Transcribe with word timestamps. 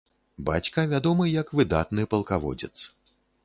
Бацька 0.47 0.85
вядомы 0.93 1.29
як 1.33 1.53
выдатны 1.61 2.09
палкаводзец. 2.15 2.75